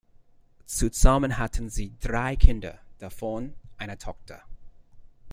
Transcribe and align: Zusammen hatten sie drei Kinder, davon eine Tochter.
Zusammen 0.65 1.37
hatten 1.37 1.69
sie 1.69 1.93
drei 2.01 2.35
Kinder, 2.35 2.79
davon 2.97 3.53
eine 3.77 3.99
Tochter. 3.99 4.41